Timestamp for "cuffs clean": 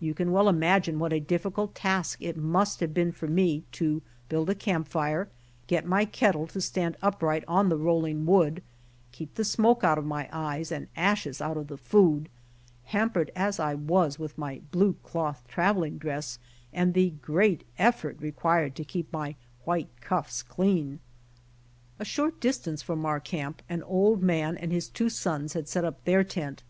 20.00-20.98